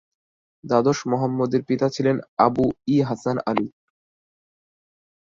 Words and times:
দ্বাদশ 0.63 0.99
মোহাম্মদের 1.11 1.61
পিতা 1.69 1.87
ছিলেন 1.95 2.15
আবু-ই-হাসান 2.37 3.37
আলী। 3.45 3.67